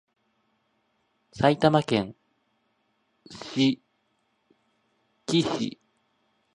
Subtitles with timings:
[1.31, 2.15] 埼玉県
[3.29, 3.79] 志
[5.27, 5.79] 木市